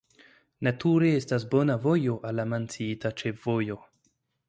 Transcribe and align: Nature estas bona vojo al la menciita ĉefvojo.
Nature 0.67 1.11
estas 1.17 1.45
bona 1.53 1.77
vojo 1.85 2.17
al 2.31 2.41
la 2.43 2.49
menciita 2.57 3.15
ĉefvojo. 3.23 3.83